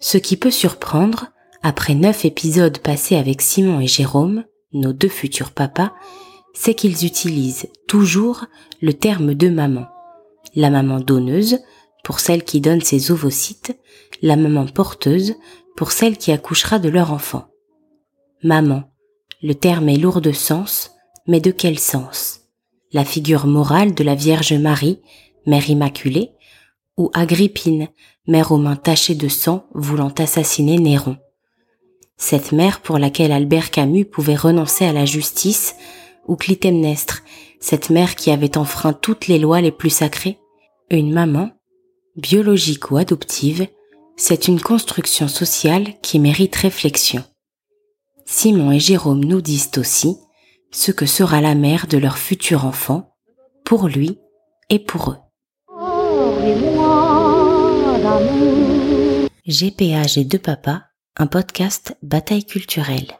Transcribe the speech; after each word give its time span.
Ce 0.00 0.16
qui 0.16 0.36
peut 0.36 0.50
surprendre, 0.50 1.26
après 1.62 1.94
neuf 1.94 2.24
épisodes 2.24 2.78
passés 2.78 3.16
avec 3.16 3.42
Simon 3.42 3.80
et 3.80 3.86
Jérôme, 3.86 4.44
nos 4.72 4.92
deux 4.92 5.08
futurs 5.08 5.50
papas, 5.50 5.92
c'est 6.54 6.74
qu'ils 6.74 7.04
utilisent 7.04 7.68
toujours 7.86 8.46
le 8.80 8.94
terme 8.94 9.34
de 9.34 9.48
maman. 9.48 9.86
La 10.54 10.70
maman 10.70 11.00
donneuse, 11.00 11.58
pour 12.04 12.20
celle 12.20 12.44
qui 12.44 12.60
donne 12.60 12.80
ses 12.80 13.10
ovocytes, 13.10 13.78
la 14.22 14.36
maman 14.36 14.66
porteuse, 14.66 15.34
pour 15.76 15.92
celle 15.92 16.16
qui 16.16 16.32
accouchera 16.32 16.78
de 16.78 16.88
leur 16.88 17.12
enfant. 17.12 17.48
Maman, 18.42 18.84
le 19.42 19.54
terme 19.54 19.90
est 19.90 19.98
lourd 19.98 20.20
de 20.20 20.32
sens, 20.32 20.92
mais 21.26 21.40
de 21.40 21.50
quel 21.50 21.78
sens? 21.78 22.47
La 22.92 23.04
figure 23.04 23.46
morale 23.46 23.94
de 23.94 24.02
la 24.02 24.14
Vierge 24.14 24.54
Marie, 24.54 25.00
Mère 25.44 25.68
Immaculée, 25.68 26.30
ou 26.96 27.10
Agrippine, 27.12 27.88
mère 28.26 28.50
aux 28.50 28.56
mains 28.56 28.76
tachées 28.76 29.14
de 29.14 29.28
sang 29.28 29.66
voulant 29.74 30.12
assassiner 30.18 30.78
Néron. 30.78 31.18
Cette 32.16 32.52
mère 32.52 32.80
pour 32.80 32.98
laquelle 32.98 33.30
Albert 33.30 33.70
Camus 33.70 34.06
pouvait 34.06 34.36
renoncer 34.36 34.86
à 34.86 34.92
la 34.92 35.04
justice, 35.04 35.76
ou 36.26 36.36
Clytemnestre, 36.36 37.22
cette 37.60 37.90
mère 37.90 38.14
qui 38.14 38.30
avait 38.30 38.56
enfreint 38.56 38.94
toutes 38.94 39.26
les 39.26 39.38
lois 39.38 39.60
les 39.60 39.72
plus 39.72 39.90
sacrées, 39.90 40.38
une 40.90 41.12
maman, 41.12 41.50
biologique 42.16 42.90
ou 42.90 42.96
adoptive, 42.96 43.66
c'est 44.16 44.48
une 44.48 44.60
construction 44.60 45.28
sociale 45.28 45.94
qui 46.02 46.18
mérite 46.18 46.56
réflexion. 46.56 47.22
Simon 48.24 48.72
et 48.72 48.80
Jérôme 48.80 49.24
nous 49.24 49.40
disent 49.40 49.70
aussi 49.76 50.16
ce 50.70 50.92
que 50.92 51.06
sera 51.06 51.40
la 51.40 51.54
mère 51.54 51.86
de 51.86 51.98
leur 51.98 52.18
futur 52.18 52.64
enfant, 52.64 53.14
pour 53.64 53.88
lui 53.88 54.18
et 54.70 54.78
pour 54.78 55.10
eux. 55.10 55.16
GPA 59.46 60.02
et 60.16 60.24
deux 60.24 60.38
papas, 60.38 60.82
un 61.16 61.26
podcast 61.26 61.96
bataille 62.02 62.44
culturelle. 62.44 63.18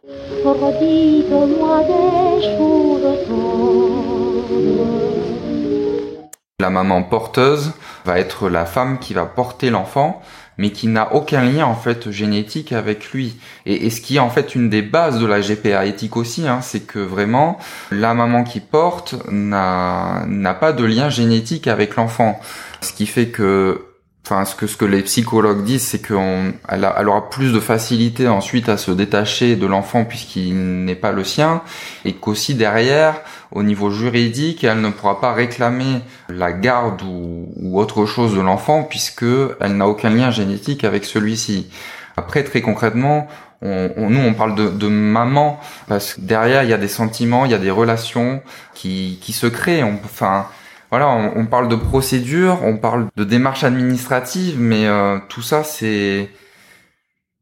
La 6.60 6.70
maman 6.70 7.02
porteuse 7.02 7.72
va 8.04 8.18
être 8.18 8.48
la 8.48 8.66
femme 8.66 8.98
qui 8.98 9.14
va 9.14 9.26
porter 9.26 9.70
l'enfant, 9.70 10.20
mais 10.58 10.70
qui 10.70 10.88
n'a 10.88 11.14
aucun 11.14 11.42
lien 11.42 11.64
en 11.64 11.76
fait 11.76 12.10
génétique 12.10 12.72
avec 12.72 13.12
lui. 13.12 13.36
Et, 13.64 13.88
ce 13.90 14.00
qui 14.00 14.16
est 14.16 14.20
en 14.20 14.28
fait 14.28 14.54
une 14.54 14.68
des 14.68 14.82
bases 14.82 15.18
de 15.18 15.26
la 15.26 15.40
GPA 15.40 15.86
éthique 15.86 16.16
aussi, 16.16 16.46
hein, 16.46 16.60
c'est 16.60 16.80
que 16.80 16.98
vraiment 16.98 17.58
la 17.90 18.12
maman 18.12 18.44
qui 18.44 18.60
porte 18.60 19.14
n'a 19.30 20.56
pas 20.60 20.72
de 20.72 20.84
lien 20.84 21.08
génétique 21.08 21.68
avec 21.68 21.96
l'enfant, 21.96 22.38
ce 22.80 22.92
qui 22.92 23.06
fait 23.06 23.28
que 23.28 23.84
enfin 24.26 24.44
ce 24.44 24.54
que 24.54 24.66
ce 24.66 24.76
que 24.76 24.84
les 24.84 25.02
psychologues 25.02 25.64
disent 25.64 25.86
c'est 25.86 26.06
qu'elle 26.06 26.52
elle 26.68 27.08
aura 27.08 27.30
plus 27.30 27.52
de 27.52 27.60
facilité 27.60 28.28
ensuite 28.28 28.68
à 28.68 28.76
se 28.76 28.90
détacher 28.90 29.56
de 29.56 29.66
l'enfant 29.66 30.04
puisqu'il 30.04 30.84
n'est 30.84 30.94
pas 30.94 31.12
le 31.12 31.24
sien 31.24 31.62
et 32.04 32.12
qu'aussi 32.12 32.54
derrière 32.54 33.22
au 33.52 33.62
niveau 33.62 33.90
juridique 33.90 34.64
elle 34.64 34.80
ne 34.80 34.90
pourra 34.90 35.20
pas 35.20 35.32
réclamer 35.32 36.00
la 36.28 36.52
garde 36.52 37.02
ou, 37.02 37.48
ou 37.56 37.80
autre 37.80 38.06
chose 38.06 38.34
de 38.34 38.40
l'enfant 38.40 38.82
puisque 38.82 39.24
elle 39.60 39.76
n'a 39.76 39.88
aucun 39.88 40.10
lien 40.10 40.30
génétique 40.30 40.84
avec 40.84 41.04
celui-ci 41.04 41.68
après 42.16 42.44
très 42.44 42.60
concrètement 42.60 43.28
on, 43.60 43.90
on, 43.96 44.10
nous 44.10 44.20
on 44.20 44.34
parle 44.34 44.54
de, 44.54 44.68
de, 44.68 44.88
maman 44.88 45.58
parce 45.88 46.14
que 46.14 46.20
derrière 46.20 46.62
il 46.62 46.70
y 46.70 46.74
a 46.74 46.78
des 46.78 46.88
sentiments 46.88 47.44
il 47.44 47.50
y 47.50 47.54
a 47.54 47.58
des 47.58 47.70
relations 47.70 48.42
qui, 48.74 49.18
qui 49.20 49.32
se 49.32 49.46
créent 49.46 49.82
on, 49.82 49.98
enfin 50.04 50.46
voilà, 50.90 51.08
on, 51.08 51.44
parle 51.44 51.68
de 51.68 51.76
procédure, 51.76 52.60
on 52.62 52.78
parle 52.78 53.08
de 53.14 53.24
démarche 53.24 53.62
administrative, 53.62 54.58
mais 54.58 54.86
euh, 54.86 55.18
tout 55.28 55.42
ça, 55.42 55.62
c'est 55.62 56.30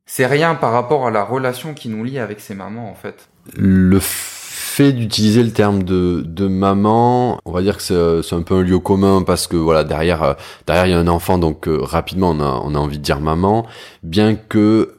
c'est 0.05 0.27
rien 0.27 0.55
par 0.57 0.73
rapport 0.73 1.07
à 1.07 1.11
la 1.11 1.23
relation 1.23 1.73
qui 1.73 1.89
nous 1.89 2.03
lie 2.03 2.19
avec 2.19 2.41
ces 2.41 2.55
mamans, 2.55 2.91
en 2.91 2.95
fait. 2.95 3.29
Fait 4.77 4.93
d'utiliser 4.93 5.43
le 5.43 5.53
terme 5.53 5.85
de, 5.85 6.23
de 6.27 6.47
maman, 6.49 7.41
on 7.47 7.53
va 7.53 7.63
dire 7.63 7.79
que 7.79 8.21
c'est 8.23 8.35
un 8.35 8.43
peu 8.43 8.57
un 8.57 8.63
lieu 8.63 8.79
commun 8.79 9.23
parce 9.23 9.47
que 9.47 9.57
voilà 9.57 9.85
derrière 9.85 10.23
euh, 10.23 10.35
derrière 10.67 10.87
il 10.87 10.91
y 10.91 10.95
a 10.95 10.99
un 10.99 11.09
enfant 11.09 11.39
donc 11.39 11.67
euh, 11.67 11.79
rapidement 11.81 12.31
on 12.31 12.41
a 12.41 12.61
on 12.63 12.75
a 12.75 12.79
envie 12.79 12.99
de 12.99 13.03
dire 13.03 13.21
maman, 13.21 13.67
bien 14.03 14.35
que 14.35 14.97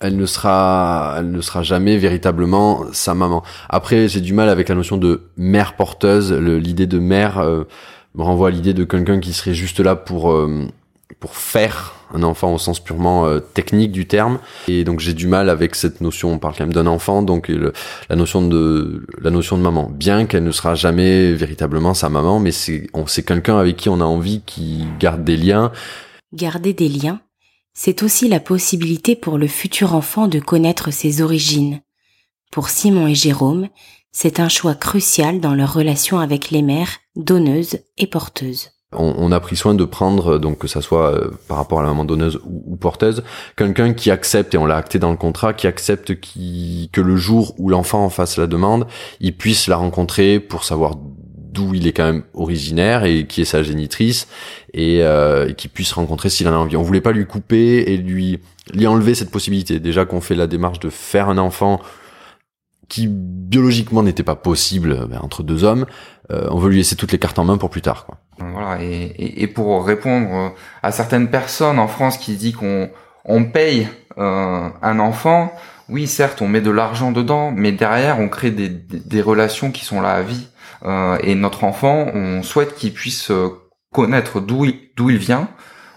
elle 0.00 0.16
ne 0.16 0.26
sera, 0.26 1.14
elle 1.18 1.30
ne 1.30 1.40
sera 1.40 1.62
jamais 1.62 1.96
véritablement 1.96 2.86
sa 2.92 3.14
maman. 3.14 3.44
Après, 3.68 4.08
j'ai 4.08 4.20
du 4.20 4.32
mal 4.32 4.48
avec 4.48 4.68
la 4.68 4.74
notion 4.74 4.96
de 4.96 5.30
mère 5.36 5.76
porteuse. 5.76 6.32
L'idée 6.32 6.88
de 6.88 6.98
mère 6.98 7.38
euh, 7.38 7.62
me 8.16 8.24
renvoie 8.24 8.48
à 8.48 8.50
l'idée 8.50 8.74
de 8.74 8.82
quelqu'un 8.82 9.20
qui 9.20 9.32
serait 9.32 9.54
juste 9.54 9.78
là 9.78 9.94
pour 9.94 10.32
euh, 10.32 10.66
pour 11.20 11.36
faire 11.36 11.94
un 12.14 12.22
enfant 12.22 12.54
au 12.54 12.58
sens 12.58 12.80
purement 12.80 13.26
euh, 13.26 13.40
technique 13.40 13.92
du 13.92 14.06
terme. 14.06 14.38
Et 14.68 14.84
donc 14.84 15.00
j'ai 15.00 15.14
du 15.14 15.26
mal 15.26 15.50
avec 15.50 15.74
cette 15.74 16.00
notion. 16.00 16.32
On 16.32 16.38
parle 16.38 16.54
quand 16.56 16.64
même 16.64 16.72
d'un 16.72 16.86
enfant, 16.86 17.22
donc 17.22 17.50
la 18.08 18.16
notion 18.16 18.46
de 18.46 19.06
la 19.20 19.30
notion 19.30 19.56
de 19.58 19.62
maman. 19.62 19.90
Bien 19.92 20.26
qu'elle 20.26 20.44
ne 20.44 20.52
sera 20.52 20.74
jamais 20.74 21.32
véritablement 21.32 21.94
sa 21.94 22.08
maman, 22.08 22.38
mais 22.40 22.52
c'est 22.52 22.88
on 22.94 23.06
c'est 23.06 23.24
quelqu'un 23.24 23.58
avec 23.58 23.76
qui 23.76 23.88
on 23.88 24.00
a 24.00 24.04
envie 24.04 24.42
qui 24.44 24.84
garde 24.98 25.24
des 25.24 25.36
liens. 25.36 25.72
Garder 26.32 26.72
des 26.72 26.88
liens 26.88 27.20
c'est 27.74 28.02
aussi 28.02 28.28
la 28.28 28.40
possibilité 28.40 29.16
pour 29.16 29.38
le 29.38 29.46
futur 29.46 29.94
enfant 29.94 30.28
de 30.28 30.40
connaître 30.40 30.90
ses 30.90 31.22
origines. 31.22 31.80
Pour 32.50 32.68
Simon 32.68 33.08
et 33.08 33.14
Jérôme, 33.14 33.68
c'est 34.10 34.40
un 34.40 34.48
choix 34.48 34.74
crucial 34.74 35.40
dans 35.40 35.54
leur 35.54 35.72
relation 35.72 36.18
avec 36.18 36.50
les 36.50 36.62
mères, 36.62 36.98
donneuses 37.16 37.78
et 37.96 38.06
porteuses. 38.06 38.70
On, 38.92 39.32
a 39.32 39.40
pris 39.40 39.56
soin 39.56 39.74
de 39.74 39.84
prendre, 39.84 40.38
donc 40.38 40.58
que 40.58 40.68
ça 40.68 40.80
soit 40.80 41.12
euh, 41.12 41.30
par 41.48 41.56
rapport 41.56 41.80
à 41.80 41.82
la 41.82 41.88
maman 41.88 42.04
donneuse 42.04 42.40
ou, 42.44 42.76
porteuse, 42.76 43.22
quelqu'un 43.56 43.94
qui 43.94 44.10
accepte, 44.10 44.54
et 44.54 44.58
on 44.58 44.66
l'a 44.66 44.76
acté 44.76 44.98
dans 44.98 45.10
le 45.10 45.16
contrat, 45.16 45.54
qui 45.54 45.66
accepte 45.66 46.14
que 46.20 47.00
le 47.00 47.16
jour 47.16 47.54
où 47.58 47.68
l'enfant 47.68 48.04
en 48.04 48.10
fasse 48.10 48.36
la 48.36 48.46
demande, 48.46 48.86
il 49.20 49.36
puisse 49.36 49.66
la 49.66 49.76
rencontrer 49.76 50.40
pour 50.40 50.64
savoir 50.64 50.94
d'où 51.52 51.74
il 51.74 51.86
est 51.86 51.92
quand 51.92 52.04
même 52.04 52.22
originaire 52.34 53.04
et 53.04 53.26
qui 53.26 53.42
est 53.42 53.46
sa 53.46 53.62
génitrice 53.62 54.26
et, 54.72 55.02
euh, 55.02 55.52
qui 55.52 55.68
puisse 55.68 55.92
rencontrer 55.92 56.30
s'il 56.30 56.48
en 56.48 56.52
a 56.52 56.56
envie. 56.56 56.76
On 56.76 56.82
voulait 56.82 57.02
pas 57.02 57.12
lui 57.12 57.26
couper 57.26 57.92
et 57.92 57.96
lui 57.96 58.40
lui 58.72 58.86
enlever 58.86 59.14
cette 59.14 59.30
possibilité. 59.30 59.80
Déjà 59.80 60.04
qu'on 60.04 60.20
fait 60.20 60.34
la 60.34 60.46
démarche 60.46 60.78
de 60.80 60.88
faire 60.88 61.28
un 61.28 61.38
enfant 61.38 61.80
qui 62.88 63.08
biologiquement 63.08 64.02
n'était 64.02 64.22
pas 64.22 64.36
possible 64.36 65.06
ben, 65.08 65.18
entre 65.22 65.42
deux 65.42 65.64
hommes, 65.64 65.86
euh, 66.32 66.46
on 66.50 66.58
veut 66.58 66.70
lui 66.70 66.78
laisser 66.78 66.96
toutes 66.96 67.12
les 67.12 67.18
cartes 67.18 67.38
en 67.38 67.44
main 67.44 67.58
pour 67.58 67.70
plus 67.70 67.82
tard. 67.82 68.06
Quoi. 68.06 68.18
Voilà 68.38 68.82
et, 68.82 69.42
et, 69.42 69.46
pour 69.46 69.86
répondre 69.86 70.52
à 70.82 70.90
certaines 70.90 71.28
personnes 71.28 71.78
en 71.78 71.88
France 71.88 72.18
qui 72.18 72.34
disent 72.36 72.56
qu'on 72.56 72.90
on 73.24 73.44
paye 73.44 73.88
euh, 74.18 74.68
un 74.82 74.98
enfant, 74.98 75.52
oui 75.88 76.06
certes 76.06 76.42
on 76.42 76.48
met 76.48 76.60
de 76.60 76.70
l'argent 76.70 77.12
dedans, 77.12 77.52
mais 77.54 77.72
derrière 77.72 78.18
on 78.18 78.28
crée 78.28 78.50
des, 78.50 78.68
des, 78.68 78.98
des 78.98 79.22
relations 79.22 79.70
qui 79.70 79.84
sont 79.84 80.00
là 80.00 80.12
à 80.12 80.22
vie. 80.22 80.48
Euh, 80.84 81.18
et 81.22 81.34
notre 81.34 81.64
enfant, 81.64 82.06
on 82.12 82.42
souhaite 82.42 82.74
qu'il 82.74 82.92
puisse 82.92 83.30
euh, 83.30 83.50
connaître 83.92 84.40
d'où 84.40 84.64
il, 84.64 84.74
d'où 84.96 85.10
il 85.10 85.18
vient, 85.18 85.48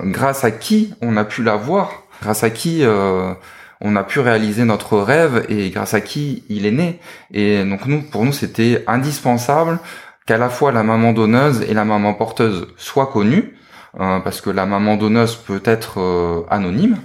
grâce 0.02 0.44
à 0.44 0.52
qui 0.52 0.94
on 1.02 1.18
a 1.18 1.26
pu 1.26 1.44
l'avoir, 1.44 2.04
grâce 2.22 2.44
à 2.44 2.50
qui 2.50 2.84
euh, 2.84 3.34
on 3.82 3.96
a 3.96 4.04
pu 4.04 4.20
réaliser 4.20 4.64
notre 4.64 4.98
rêve 5.00 5.46
et 5.50 5.70
grâce 5.70 5.94
à 5.94 6.02
qui 6.02 6.44
il 6.50 6.66
est 6.66 6.72
né. 6.72 7.00
Et 7.34 7.64
donc 7.64 7.88
nous, 7.88 8.02
pour 8.02 8.26
nous, 8.26 8.34
c'était 8.34 8.84
indispensable 8.88 9.80
qu'à 10.26 10.38
la 10.38 10.50
fois 10.50 10.72
la 10.72 10.84
maman 10.84 11.14
donneuse 11.14 11.62
et 11.62 11.74
la 11.74 11.86
maman 11.86 12.14
porteuse 12.14 12.68
soient 12.78 13.08
connues, 13.08 13.58
parce 13.98 14.42
que 14.42 14.50
la 14.50 14.66
maman 14.66 14.98
donneuse 14.98 15.36
peut 15.36 15.62
être 15.64 16.46
anonyme. 16.50 16.98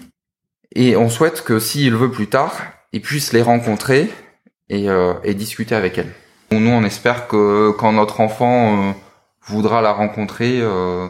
Et 0.74 0.96
on 0.96 1.08
souhaite 1.08 1.42
que 1.44 1.58
s'il 1.58 1.94
veut 1.94 2.10
plus 2.10 2.26
tard, 2.28 2.56
il 2.92 3.00
puisse 3.00 3.32
les 3.32 3.42
rencontrer 3.42 4.10
et, 4.68 4.86
et 5.22 5.34
discuter 5.34 5.74
avec 5.74 5.98
elles. 5.98 6.12
Nous, 6.52 6.70
on 6.70 6.82
espère 6.82 7.28
que 7.28 7.70
quand 7.70 7.92
notre 7.92 8.20
enfant 8.20 8.88
euh, 8.88 8.92
voudra 9.46 9.82
la 9.82 9.92
rencontrer, 9.92 10.58
euh, 10.60 11.06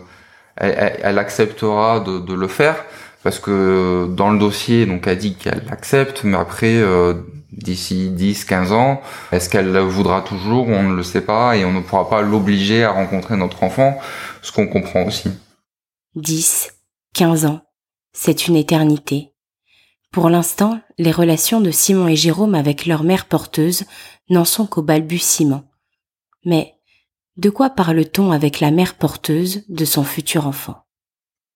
elle, 0.56 1.19
acceptera 1.19 2.01
de, 2.01 2.35
le 2.35 2.47
faire 2.47 2.85
parce 3.23 3.39
que 3.39 4.06
dans 4.11 4.31
le 4.31 4.39
dossier, 4.39 4.85
donc, 4.85 5.06
elle 5.06 5.17
dit 5.17 5.35
qu'elle 5.37 5.63
l'accepte, 5.71 6.25
mais 6.25 6.37
après, 6.37 6.77
euh, 6.77 7.15
d'ici 7.52 8.11
10, 8.11 8.44
15 8.44 8.73
ans, 8.73 9.00
est-ce 9.32 9.49
qu'elle 9.49 9.76
voudra 9.79 10.23
toujours? 10.23 10.69
On 10.69 10.82
ne 10.82 10.94
le 10.94 11.02
sait 11.02 11.20
pas 11.20 11.56
et 11.56 11.64
on 11.64 11.73
ne 11.73 11.81
pourra 11.81 12.08
pas 12.08 12.23
l'obliger 12.23 12.85
à 12.85 12.93
rencontrer 12.93 13.37
notre 13.37 13.62
enfant, 13.62 13.99
ce 14.43 14.52
qu'on 14.52 14.67
comprend 14.67 15.05
aussi. 15.05 15.31
10, 16.14 16.73
15 17.14 17.44
ans, 17.44 17.61
c'est 18.12 18.47
une 18.47 18.56
éternité. 18.56 19.32
Pour 20.12 20.29
l'instant, 20.29 20.81
les 20.99 21.12
relations 21.12 21.61
de 21.61 21.70
Simon 21.70 22.08
et 22.08 22.17
Jérôme 22.17 22.55
avec 22.55 22.87
leur 22.87 23.05
mère 23.05 23.26
porteuse 23.26 23.85
n'en 24.29 24.44
sont 24.44 24.67
qu'au 24.67 24.82
balbutiement. 24.82 25.64
Mais 26.44 26.75
de 27.37 27.49
quoi 27.49 27.70
parle-t-on 27.70 28.32
avec 28.32 28.61
la 28.61 28.70
mère 28.70 28.96
porteuse 28.96 29.64
de 29.69 29.85
son 29.85 30.03
futur 30.03 30.46
enfant? 30.46 30.85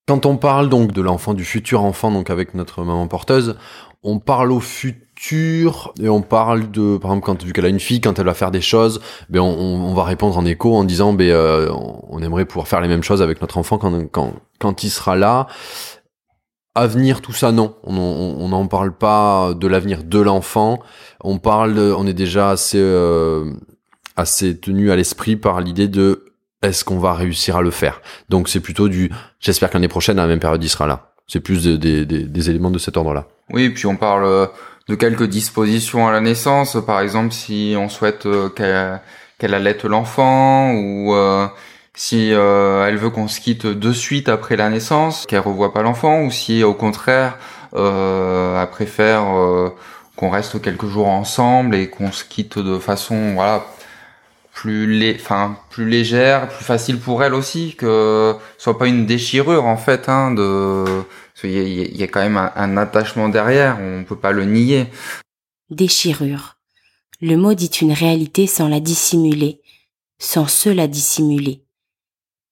Quand 0.06 0.27
on 0.27 0.37
parle 0.37 0.69
donc 0.69 0.93
de 0.93 1.01
l'enfant, 1.01 1.33
du 1.33 1.45
futur 1.45 1.83
enfant, 1.83 2.11
donc 2.11 2.29
avec 2.29 2.55
notre 2.55 2.85
maman 2.85 3.09
porteuse, 3.09 3.56
on 4.03 4.19
parle 4.19 4.53
au 4.53 4.61
futur 4.61 5.95
et 5.99 6.11
on 6.11 6.21
parle 6.21 6.71
de, 6.71 6.99
par 6.99 7.11
exemple, 7.12 7.25
quand 7.25 7.43
vu 7.43 7.55
qu'elle 7.55 7.65
a 7.65 7.71
une 7.71 7.81
fille, 7.81 8.03
quand 8.03 8.19
elle 8.19 8.27
va 8.27 8.35
faire 8.35 8.51
des 8.51 8.61
choses, 8.61 9.01
ben 9.31 9.41
on, 9.41 9.95
va 9.95 10.05
répondre 10.05 10.37
en 10.37 10.45
écho 10.45 10.77
en 10.77 10.85
disant, 10.85 11.15
ben 11.15 11.31
euh, 11.31 11.73
on 11.73 12.21
aimerait 12.21 12.45
pouvoir 12.45 12.69
faire 12.69 12.83
les 12.83 12.89
mêmes 12.89 13.03
choses 13.03 13.23
avec 13.23 13.41
notre 13.41 13.56
enfant 13.56 13.79
quand 13.79 14.06
quand 14.12 14.35
quand 14.59 14.85
il 14.85 14.91
sera 14.91 15.17
là. 15.17 15.47
Avenir, 16.75 17.23
tout 17.23 17.33
ça, 17.33 17.53
non. 17.53 17.77
On 17.85 18.49
n'en 18.49 18.67
parle 18.67 18.93
pas 18.93 19.55
de 19.55 19.67
l'avenir 19.69 20.03
de 20.03 20.19
l'enfant. 20.19 20.81
On 21.23 21.39
parle, 21.39 21.79
on 21.79 22.07
est 22.07 22.15
déjà 22.15 22.50
assez 22.50 22.81
euh, 22.81 23.53
assez 24.17 24.59
tenu 24.59 24.91
à 24.91 24.97
l'esprit 24.97 25.37
par 25.37 25.61
l'idée 25.61 25.89
de 25.89 26.34
est-ce 26.64 26.84
qu'on 26.84 26.99
va 26.99 27.14
réussir 27.14 27.56
à 27.56 27.62
le 27.62 27.70
faire? 27.70 28.00
Donc 28.28 28.49
c'est 28.49 28.61
plutôt 28.61 28.88
du 28.88 29.11
j'espère 29.40 29.70
que 29.70 29.75
l'année 29.75 29.88
prochaine 29.88 30.19
à 30.19 30.22
la 30.22 30.28
même 30.28 30.40
période 30.40 30.62
il 30.62 30.69
sera 30.69 30.87
là. 30.87 31.11
C'est 31.26 31.40
plus 31.40 31.64
des, 31.64 32.05
des, 32.05 32.25
des, 32.25 32.50
éléments 32.50 32.70
de 32.70 32.78
cet 32.78 32.99
ordre-là. 32.99 33.26
Oui, 33.50 33.70
puis 33.70 33.87
on 33.87 33.96
parle 33.96 34.25
euh, 34.26 34.46
de 34.88 34.94
quelques 34.94 35.25
dispositions 35.25 36.06
à 36.06 36.12
la 36.12 36.20
naissance, 36.20 36.76
par 36.87 37.00
exemple 37.00 37.32
si 37.32 37.75
on 37.78 37.88
souhaite 37.88 38.26
euh, 38.26 38.50
qu'elle 38.50 39.00
qu'elle 39.38 39.55
allaite 39.55 39.84
l'enfant 39.84 40.72
ou 40.72 41.14
euh, 41.14 41.46
si 41.94 42.31
elle 42.31 42.96
veut 42.96 43.11
qu'on 43.11 43.28
se 43.28 43.40
quitte 43.40 43.66
de 43.66 43.93
suite 43.93 44.28
après 44.28 44.56
la 44.56 44.69
naissance, 44.69 45.26
qu'elle 45.26 45.40
revoit 45.40 45.72
pas 45.72 45.82
l'enfant, 45.82 46.22
ou 46.22 46.31
si 46.31 46.62
au 46.62 46.75
contraire 46.75 47.38
elle 47.72 48.69
préfère 48.70 49.25
qu'on 50.16 50.31
reste 50.31 50.61
quelques 50.61 50.87
jours 50.87 51.08
ensemble 51.08 51.75
et 51.75 51.88
qu'on 51.88 52.12
se 52.12 52.25
quitte 52.25 52.58
de 52.58 52.78
façon 52.78 53.34
voilà 53.34 53.64
plus 54.55 55.15
enfin 55.17 55.59
plus 55.71 55.89
légère, 55.89 56.49
plus 56.49 56.65
facile 56.65 56.99
pour 56.99 57.23
elle 57.23 57.35
aussi, 57.35 57.75
que 57.77 58.35
ce 58.56 58.62
soit 58.62 58.79
pas 58.79 58.87
une 58.87 59.05
déchirure 59.05 59.67
en 59.67 59.77
fait, 59.77 60.09
hein, 60.09 60.31
de 60.31 60.85
il 61.43 61.97
y, 61.97 62.03
a, 62.03 62.06
quand 62.06 62.21
même 62.21 62.37
un, 62.37 62.77
attachement 62.77 63.29
derrière, 63.29 63.79
on 63.81 64.05
peut 64.05 64.17
pas 64.17 64.33
le 64.33 64.45
nier. 64.45 64.87
Déchirure. 65.69 66.56
Le 67.21 67.37
mot 67.37 67.55
dit 67.55 67.71
une 67.83 67.93
réalité 67.93 68.47
sans 68.47 68.69
la 68.69 68.81
dissimuler, 68.81 69.61
sans 70.19 70.47
se 70.47 70.71
la 70.71 70.87
dissimuler. 70.87 71.65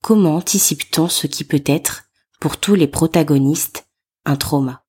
Comment 0.03 0.37
anticipe-t-on 0.37 1.09
ce 1.09 1.27
qui 1.27 1.45
peut 1.45 1.63
être, 1.65 2.05
pour 2.41 2.59
tous 2.59 2.75
les 2.75 2.89
protagonistes, 2.89 3.87
un 4.27 4.37
trauma? 4.37 4.82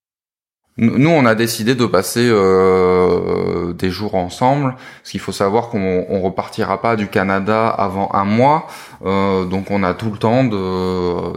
Nous, 0.76 1.10
on 1.10 1.24
a 1.24 1.36
décidé 1.36 1.76
de 1.76 1.86
passer 1.86 2.28
euh, 2.28 3.72
des 3.74 3.90
jours 3.90 4.16
ensemble, 4.16 4.74
parce 4.74 5.12
qu'il 5.12 5.20
faut 5.20 5.30
savoir 5.30 5.68
qu'on 5.68 6.04
on 6.08 6.20
repartira 6.20 6.80
pas 6.80 6.96
du 6.96 7.06
Canada 7.06 7.68
avant 7.68 8.10
un 8.12 8.24
mois, 8.24 8.66
euh, 9.06 9.44
donc 9.44 9.70
on 9.70 9.84
a 9.84 9.94
tout 9.94 10.10
le 10.10 10.18
temps 10.18 10.42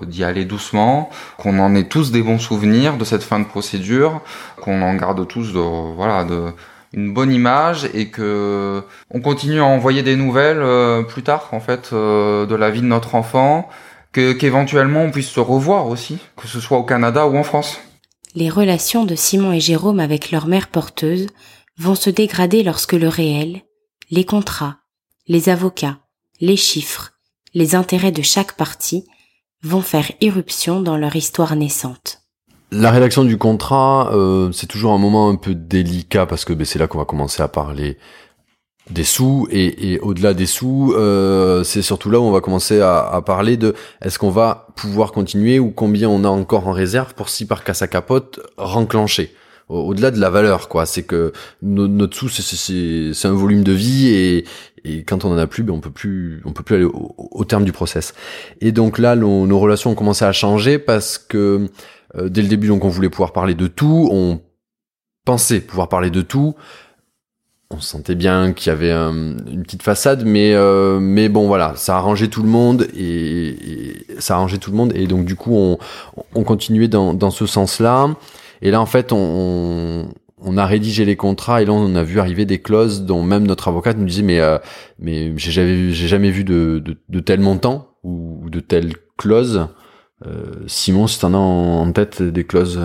d'y 0.07 0.23
aller 0.23 0.45
doucement, 0.45 1.11
qu'on 1.37 1.59
en 1.59 1.75
ait 1.75 1.83
tous 1.83 2.11
des 2.11 2.23
bons 2.23 2.39
souvenirs 2.39 2.97
de 2.97 3.05
cette 3.05 3.21
fin 3.21 3.39
de 3.39 3.45
procédure, 3.45 4.21
qu'on 4.59 4.81
en 4.81 4.95
garde 4.95 5.27
tous 5.27 5.53
de 5.53 5.59
voilà 5.59 6.23
de 6.23 6.45
une 6.93 7.13
bonne 7.13 7.31
image 7.31 7.87
et 7.93 8.09
que 8.09 8.81
on 9.11 9.19
continue 9.19 9.59
à 9.59 9.65
envoyer 9.65 10.01
des 10.01 10.15
nouvelles 10.15 10.61
euh, 10.61 11.03
plus 11.03 11.21
tard 11.21 11.49
en 11.51 11.59
fait 11.59 11.93
de 11.93 12.55
la 12.55 12.71
vie 12.71 12.81
de 12.81 12.87
notre 12.87 13.13
enfant, 13.13 13.69
que 14.13 14.31
qu'éventuellement 14.31 15.03
on 15.03 15.11
puisse 15.11 15.29
se 15.29 15.39
revoir 15.39 15.85
aussi, 15.87 16.17
que 16.41 16.47
ce 16.47 16.59
soit 16.59 16.79
au 16.79 16.83
Canada 16.83 17.27
ou 17.27 17.37
en 17.37 17.43
France 17.43 17.79
les 18.37 18.51
relations 18.51 19.03
de 19.03 19.15
Simon 19.15 19.51
et 19.51 19.59
Jérôme 19.59 19.99
avec 19.99 20.29
leur 20.29 20.45
mère 20.45 20.67
porteuse 20.67 21.25
vont 21.79 21.95
se 21.95 22.11
dégrader 22.11 22.61
lorsque 22.61 22.93
le 22.93 23.07
réel, 23.07 23.63
les 24.11 24.25
contrats, 24.25 24.77
les 25.27 25.49
avocats, 25.49 25.97
les 26.39 26.55
chiffres, 26.55 27.13
les 27.55 27.73
intérêts 27.73 28.11
de 28.11 28.21
chaque 28.21 28.55
partie 28.55 29.05
vont 29.63 29.81
faire 29.81 30.11
irruption 30.21 30.81
dans 30.81 30.97
leur 30.97 31.15
histoire 31.15 31.55
naissante. 31.55 32.19
La 32.69 32.91
rédaction 32.91 33.23
du 33.23 33.39
contrat, 33.39 34.11
euh, 34.13 34.51
c'est 34.51 34.67
toujours 34.67 34.93
un 34.93 34.99
moment 34.99 35.29
un 35.29 35.35
peu 35.35 35.55
délicat 35.55 36.27
parce 36.27 36.45
que 36.45 36.53
ben, 36.53 36.63
c'est 36.63 36.77
là 36.77 36.85
qu'on 36.85 36.99
va 36.99 37.05
commencer 37.05 37.41
à 37.41 37.47
parler 37.47 37.97
des 38.89 39.03
sous 39.03 39.47
et, 39.51 39.93
et 39.93 39.99
au-delà 39.99 40.33
des 40.33 40.45
sous, 40.45 40.93
euh, 40.95 41.63
c'est 41.63 41.81
surtout 41.81 42.09
là 42.09 42.19
où 42.19 42.23
on 42.23 42.31
va 42.31 42.41
commencer 42.41 42.79
à, 42.79 42.99
à 42.99 43.21
parler 43.21 43.57
de 43.57 43.73
est-ce 44.01 44.17
qu'on 44.19 44.29
va 44.29 44.67
pouvoir 44.75 45.11
continuer 45.11 45.59
ou 45.59 45.71
combien 45.71 46.09
on 46.09 46.23
a 46.23 46.29
encore 46.29 46.67
en 46.67 46.71
réserve 46.71 47.13
pour 47.13 47.29
si 47.29 47.45
par 47.45 47.63
cas 47.63 47.73
ça 47.73 47.87
capote 47.87 48.39
renclencher. 48.57 49.33
Au-delà 49.69 50.11
de 50.11 50.19
la 50.21 50.29
valeur, 50.29 50.69
quoi, 50.69 50.85
c'est 50.85 51.03
que 51.03 51.33
notre 51.61 52.15
sous 52.15 52.29
c'est 52.29 53.27
un 53.27 53.33
volume 53.33 53.65
de 53.65 53.73
vie 53.73 54.07
et, 54.07 54.45
et 54.85 55.03
quand 55.03 55.25
on 55.25 55.33
en 55.33 55.37
a 55.37 55.45
plus, 55.45 55.63
ben 55.63 55.73
on 55.73 55.81
peut 55.81 55.91
plus 55.91 56.41
on 56.45 56.53
peut 56.53 56.63
plus 56.63 56.75
aller 56.75 56.85
au, 56.85 57.43
terme 57.43 57.65
du 57.65 57.73
process. 57.73 58.13
Et 58.61 58.71
donc 58.71 58.97
là, 58.97 59.17
nos, 59.17 59.45
nos 59.45 59.59
relations 59.59 59.91
ont 59.91 59.95
commencé 59.95 60.23
à 60.23 60.31
changer 60.31 60.79
parce 60.79 61.17
que 61.17 61.67
euh, 62.15 62.29
dès 62.29 62.43
le 62.43 62.47
début, 62.47 62.67
donc 62.67 62.85
on 62.85 62.89
voulait 62.89 63.09
pouvoir 63.09 63.33
parler 63.33 63.55
de 63.55 63.67
tout, 63.67 64.07
on 64.09 64.39
pensait 65.25 65.59
pouvoir 65.59 65.89
parler 65.89 66.11
de 66.11 66.21
tout 66.21 66.55
on 67.69 67.81
sentait 67.81 68.15
bien 68.15 68.53
qu'il 68.53 68.69
y 68.69 68.73
avait 68.73 68.91
une 68.91 69.63
petite 69.63 69.83
façade, 69.83 70.23
mais 70.25 70.53
euh, 70.53 70.99
mais 70.99 71.27
bon 71.27 71.47
voilà, 71.47 71.73
ça 71.75 71.95
a 71.95 71.97
arrangé 71.97 72.29
tout 72.29 72.41
le 72.41 72.49
monde 72.49 72.87
et, 72.95 74.05
ça 74.19 74.35
a 74.35 74.37
arrangé 74.37 74.57
tout 74.57 74.71
le 74.71 74.77
monde 74.77 74.93
et 74.95 75.05
donc 75.05 75.25
du 75.25 75.35
coup 75.35 75.53
on, 75.53 75.77
on 76.33 76.43
continuait 76.43 76.87
dans, 76.87 77.13
dans 77.13 77.31
ce 77.31 77.45
sens-là. 77.45 78.15
Et 78.61 78.71
là 78.71 78.79
en 78.81 78.85
fait 78.85 79.11
on, 79.11 80.07
a 80.55 80.65
rédigé 80.65 81.03
les 81.03 81.17
contrats 81.17 81.61
et 81.61 81.65
là 81.65 81.73
on 81.73 81.93
a 81.95 82.03
vu 82.03 82.19
arriver 82.19 82.45
des 82.45 82.59
clauses 82.59 83.03
dont 83.03 83.21
même 83.21 83.45
notre 83.45 83.67
avocate 83.67 83.97
nous 83.97 84.05
disait 84.05 84.23
mais 84.23 84.39
euh, 84.39 84.57
mais 84.97 85.33
j'ai 85.37 85.51
jamais 85.51 85.91
j'ai 85.91 86.07
jamais 86.07 86.31
vu 86.31 86.43
de, 86.43 86.81
de, 86.83 86.97
de 87.09 87.19
tel 87.19 87.41
montant 87.41 87.89
ou 88.03 88.49
de 88.49 88.59
telles 88.61 88.93
clauses. 89.17 89.67
Euh, 90.25 90.53
Simon, 90.67 91.05
si 91.05 91.23
as 91.23 91.29
en 91.29 91.91
tête 91.91 92.23
des 92.23 92.45
clauses. 92.45 92.79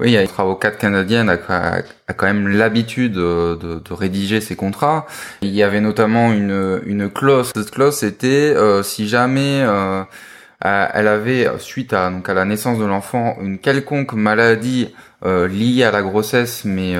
Oui, 0.00 0.12
il 0.12 0.14
y 0.14 0.16
avocate 0.38 0.78
canadienne 0.78 1.28
a, 1.28 1.34
a, 1.34 2.12
quand 2.14 2.24
même 2.24 2.48
l'habitude 2.48 3.12
de, 3.12 3.54
de, 3.54 3.92
rédiger 3.92 4.40
ses 4.40 4.56
contrats. 4.56 5.06
Il 5.42 5.50
y 5.50 5.62
avait 5.62 5.82
notamment 5.82 6.32
une, 6.32 6.80
une 6.86 7.10
clause. 7.10 7.50
Cette 7.54 7.70
clause, 7.70 7.96
c'était 7.96 8.54
euh, 8.56 8.82
si 8.82 9.08
jamais 9.08 9.60
euh, 9.62 10.02
elle 10.62 11.06
avait, 11.06 11.50
suite 11.58 11.92
à, 11.92 12.08
donc 12.08 12.26
à 12.30 12.34
la 12.34 12.46
naissance 12.46 12.78
de 12.78 12.86
l'enfant, 12.86 13.36
une 13.42 13.58
quelconque 13.58 14.14
maladie 14.14 14.94
euh, 15.26 15.46
liée 15.46 15.84
à 15.84 15.90
la 15.90 16.00
grossesse, 16.00 16.64
mais 16.64 16.94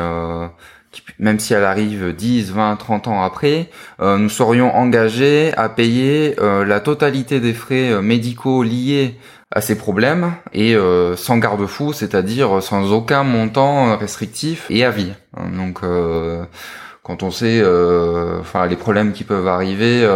même 1.19 1.39
si 1.39 1.55
elle 1.55 1.65
arrive 1.65 2.15
10, 2.15 2.53
20, 2.53 2.77
30 2.77 3.09
ans 3.09 3.23
après, 3.23 3.71
nous 4.01 4.29
serions 4.29 4.75
engagés 4.77 5.55
à 5.57 5.71
payer 5.71 6.37
la 6.39 6.81
totalité 6.81 7.41
des 7.41 7.55
frais 7.55 8.03
médicaux 8.03 8.63
liés 8.63 9.17
à 9.53 9.61
ces 9.61 9.77
problèmes 9.77 10.35
et 10.53 10.75
euh, 10.75 11.17
sans 11.17 11.39
garde-fou, 11.39 11.93
c'est-à-dire 11.93 12.63
sans 12.63 12.93
aucun 12.93 13.25
montant 13.25 13.97
restrictif 13.97 14.67
et 14.71 14.85
à 14.85 14.91
vie. 14.91 15.13
Donc 15.57 15.81
euh, 15.83 16.45
quand 17.03 17.23
on 17.23 17.31
sait 17.31 17.61
euh, 17.61 18.41
enfin 18.41 18.67
les 18.67 18.77
problèmes 18.77 19.13
qui 19.13 19.25
peuvent 19.25 19.49
arriver 19.49 20.09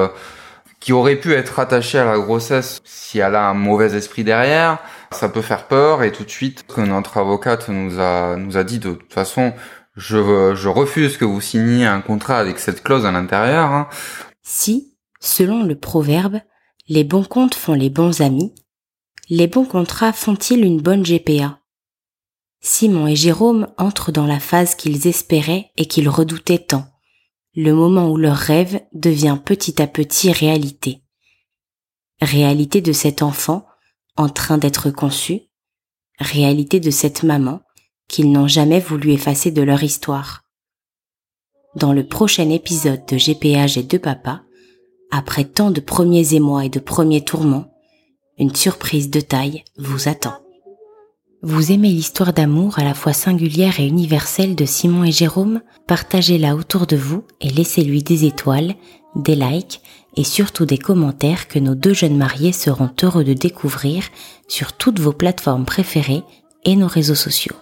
qui 0.78 0.92
auraient 0.92 1.16
pu 1.16 1.32
être 1.32 1.58
attachés 1.58 1.98
à 1.98 2.04
la 2.04 2.18
grossesse 2.18 2.82
si 2.84 3.18
elle 3.18 3.34
a 3.34 3.48
un 3.48 3.54
mauvais 3.54 3.96
esprit 3.96 4.22
derrière, 4.22 4.78
ça 5.10 5.28
peut 5.28 5.40
faire 5.40 5.66
peur 5.66 6.02
et 6.02 6.12
tout 6.12 6.24
de 6.24 6.30
suite 6.30 6.64
que 6.66 6.82
notre 6.82 7.16
avocate 7.16 7.68
nous 7.68 7.98
a 8.00 8.36
nous 8.36 8.56
a 8.56 8.64
dit 8.64 8.78
de 8.78 8.92
toute 8.92 9.12
façon 9.12 9.52
je, 9.96 10.54
je 10.54 10.68
refuse 10.68 11.16
que 11.16 11.24
vous 11.24 11.40
signiez 11.40 11.86
un 11.86 12.00
contrat 12.00 12.38
avec 12.38 12.58
cette 12.58 12.82
clause 12.82 13.06
à 13.06 13.12
l'intérieur. 13.12 13.70
Hein. 13.72 13.88
Si, 14.42 14.92
selon 15.20 15.62
le 15.62 15.76
proverbe, 15.76 16.40
les 16.88 17.04
bons 17.04 17.24
comptes 17.24 17.54
font 17.54 17.74
les 17.74 17.90
bons 17.90 18.20
amis, 18.20 18.52
les 19.30 19.46
bons 19.46 19.64
contrats 19.64 20.12
font-ils 20.12 20.64
une 20.64 20.80
bonne 20.80 21.02
GPA 21.02 21.60
Simon 22.60 23.06
et 23.06 23.16
Jérôme 23.16 23.68
entrent 23.78 24.12
dans 24.12 24.26
la 24.26 24.40
phase 24.40 24.74
qu'ils 24.74 25.06
espéraient 25.06 25.70
et 25.76 25.86
qu'ils 25.86 26.08
redoutaient 26.08 26.58
tant, 26.58 26.86
le 27.54 27.72
moment 27.72 28.10
où 28.10 28.16
leur 28.16 28.36
rêve 28.36 28.80
devient 28.92 29.38
petit 29.42 29.80
à 29.82 29.86
petit 29.86 30.32
réalité. 30.32 31.02
Réalité 32.20 32.80
de 32.80 32.92
cet 32.92 33.22
enfant 33.22 33.66
en 34.16 34.28
train 34.28 34.58
d'être 34.58 34.90
conçu, 34.90 35.42
réalité 36.18 36.80
de 36.80 36.90
cette 36.90 37.22
maman 37.22 37.60
qu'ils 38.08 38.30
n'ont 38.30 38.48
jamais 38.48 38.80
voulu 38.80 39.12
effacer 39.12 39.50
de 39.50 39.62
leur 39.62 39.82
histoire. 39.82 40.42
Dans 41.74 41.92
le 41.92 42.06
prochain 42.06 42.50
épisode 42.50 43.04
de 43.06 43.16
GPA 43.16 43.66
J'ai 43.66 43.82
deux 43.82 43.98
papas, 43.98 44.42
après 45.10 45.44
tant 45.44 45.70
de 45.70 45.80
premiers 45.80 46.34
émois 46.34 46.64
et 46.64 46.68
de 46.68 46.78
premiers 46.78 47.24
tourments, 47.24 47.73
une 48.38 48.54
surprise 48.54 49.10
de 49.10 49.20
taille 49.20 49.64
vous 49.78 50.08
attend. 50.08 50.34
Vous 51.42 51.72
aimez 51.72 51.90
l'histoire 51.90 52.32
d'amour 52.32 52.78
à 52.78 52.84
la 52.84 52.94
fois 52.94 53.12
singulière 53.12 53.78
et 53.78 53.86
universelle 53.86 54.54
de 54.54 54.64
Simon 54.64 55.04
et 55.04 55.12
Jérôme? 55.12 55.60
Partagez-la 55.86 56.56
autour 56.56 56.86
de 56.86 56.96
vous 56.96 57.24
et 57.40 57.50
laissez-lui 57.50 58.02
des 58.02 58.24
étoiles, 58.24 58.74
des 59.14 59.36
likes 59.36 59.82
et 60.16 60.24
surtout 60.24 60.64
des 60.64 60.78
commentaires 60.78 61.46
que 61.46 61.58
nos 61.58 61.74
deux 61.74 61.92
jeunes 61.92 62.16
mariés 62.16 62.52
seront 62.52 62.90
heureux 63.02 63.24
de 63.24 63.34
découvrir 63.34 64.04
sur 64.48 64.72
toutes 64.72 65.00
vos 65.00 65.12
plateformes 65.12 65.66
préférées 65.66 66.22
et 66.64 66.76
nos 66.76 66.88
réseaux 66.88 67.14
sociaux. 67.14 67.56